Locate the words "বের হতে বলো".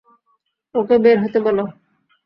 1.03-1.63